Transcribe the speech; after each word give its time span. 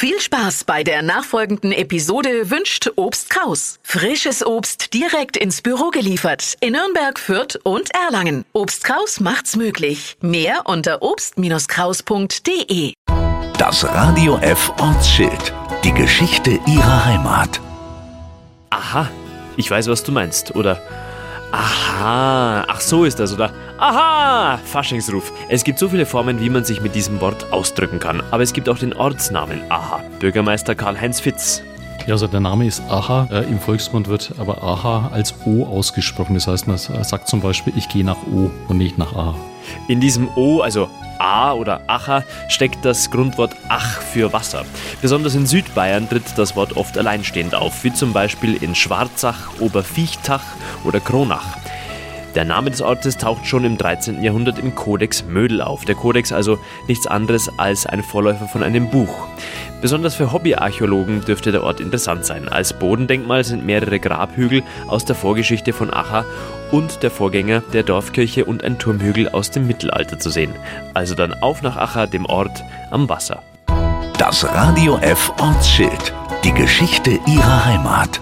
Viel 0.00 0.20
Spaß 0.20 0.62
bei 0.62 0.84
der 0.84 1.02
nachfolgenden 1.02 1.72
Episode 1.72 2.52
wünscht 2.52 2.88
Obst 2.94 3.30
Kraus. 3.30 3.80
Frisches 3.82 4.46
Obst 4.46 4.94
direkt 4.94 5.36
ins 5.36 5.60
Büro 5.60 5.90
geliefert 5.90 6.54
in 6.60 6.74
Nürnberg, 6.74 7.18
Fürth 7.18 7.58
und 7.64 7.90
Erlangen. 7.92 8.44
Obst 8.52 8.84
Kraus 8.84 9.18
macht's 9.18 9.56
möglich. 9.56 10.16
Mehr 10.20 10.60
unter 10.66 11.02
obst-kraus.de. 11.02 12.92
Das 13.58 13.84
Radio 13.84 14.38
F 14.38 14.72
Ortsschild. 14.78 15.52
Die 15.82 15.92
Geschichte 15.92 16.60
ihrer 16.68 17.04
Heimat. 17.04 17.60
Aha, 18.70 19.10
ich 19.56 19.68
weiß, 19.68 19.88
was 19.88 20.04
du 20.04 20.12
meinst. 20.12 20.54
Oder 20.54 20.80
Aha, 21.50 22.66
ach 22.68 22.80
so 22.80 23.04
ist 23.04 23.18
das, 23.18 23.32
oder? 23.32 23.52
Aha, 23.78 24.58
Faschingsruf. 24.64 25.32
Es 25.48 25.62
gibt 25.62 25.78
so 25.78 25.88
viele 25.88 26.04
Formen, 26.04 26.40
wie 26.40 26.50
man 26.50 26.64
sich 26.64 26.80
mit 26.80 26.96
diesem 26.96 27.20
Wort 27.20 27.52
ausdrücken 27.52 28.00
kann. 28.00 28.20
Aber 28.32 28.42
es 28.42 28.52
gibt 28.52 28.68
auch 28.68 28.78
den 28.78 28.92
Ortsnamen 28.92 29.60
Aha. 29.68 30.00
Bürgermeister 30.18 30.74
Karl-Heinz 30.74 31.20
Fitz. 31.20 31.62
Ja, 32.04 32.14
also 32.14 32.26
der 32.26 32.40
Name 32.40 32.66
ist 32.66 32.82
Aha. 32.88 33.28
Äh, 33.30 33.44
Im 33.44 33.60
Volksmund 33.60 34.08
wird 34.08 34.32
aber 34.38 34.64
Aha 34.64 35.10
als 35.12 35.32
O 35.46 35.64
ausgesprochen. 35.64 36.34
Das 36.34 36.48
heißt, 36.48 36.66
man 36.66 36.76
sagt 36.76 37.28
zum 37.28 37.40
Beispiel, 37.40 37.72
ich 37.76 37.88
gehe 37.88 38.04
nach 38.04 38.16
O 38.32 38.50
und 38.66 38.78
nicht 38.78 38.98
nach 38.98 39.12
Aha. 39.14 39.36
In 39.86 40.00
diesem 40.00 40.28
O, 40.34 40.60
also 40.60 40.88
A 41.20 41.52
oder 41.52 41.82
Acha, 41.86 42.24
steckt 42.48 42.84
das 42.84 43.10
Grundwort 43.10 43.54
Ach 43.68 44.00
für 44.00 44.32
Wasser. 44.32 44.64
Besonders 45.02 45.34
in 45.34 45.46
Südbayern 45.46 46.08
tritt 46.08 46.24
das 46.36 46.56
Wort 46.56 46.76
oft 46.76 46.96
alleinstehend 46.96 47.54
auf, 47.54 47.84
wie 47.84 47.92
zum 47.92 48.12
Beispiel 48.12 48.60
in 48.60 48.74
Schwarzach, 48.74 49.60
Oberviechtach 49.60 50.42
oder 50.84 51.00
Kronach. 51.00 51.57
Der 52.38 52.44
Name 52.44 52.70
des 52.70 52.80
Ortes 52.82 53.16
taucht 53.16 53.48
schon 53.48 53.64
im 53.64 53.76
13. 53.76 54.22
Jahrhundert 54.22 54.60
im 54.60 54.76
Kodex 54.76 55.24
Mödel 55.24 55.60
auf. 55.60 55.84
Der 55.84 55.96
Kodex 55.96 56.32
also 56.32 56.56
nichts 56.86 57.08
anderes 57.08 57.50
als 57.58 57.84
ein 57.84 58.04
Vorläufer 58.04 58.46
von 58.46 58.62
einem 58.62 58.90
Buch. 58.90 59.26
Besonders 59.82 60.14
für 60.14 60.30
Hobbyarchäologen 60.30 61.22
dürfte 61.22 61.50
der 61.50 61.64
Ort 61.64 61.80
interessant 61.80 62.24
sein. 62.24 62.48
Als 62.48 62.78
Bodendenkmal 62.78 63.42
sind 63.42 63.66
mehrere 63.66 63.98
Grabhügel 63.98 64.62
aus 64.86 65.04
der 65.04 65.16
Vorgeschichte 65.16 65.72
von 65.72 65.92
Acha 65.92 66.24
und 66.70 67.02
der 67.02 67.10
Vorgänger 67.10 67.60
der 67.72 67.82
Dorfkirche 67.82 68.44
und 68.44 68.62
ein 68.62 68.78
Turmhügel 68.78 69.28
aus 69.30 69.50
dem 69.50 69.66
Mittelalter 69.66 70.20
zu 70.20 70.30
sehen. 70.30 70.54
Also 70.94 71.16
dann 71.16 71.34
auf 71.42 71.62
nach 71.62 71.76
Acha, 71.76 72.06
dem 72.06 72.24
Ort 72.24 72.62
am 72.92 73.08
Wasser. 73.08 73.42
Das 74.16 74.44
Radio 74.44 74.96
F 74.98 75.32
Ortsschild. 75.40 76.14
Die 76.44 76.54
Geschichte 76.54 77.18
ihrer 77.26 77.64
Heimat. 77.64 78.20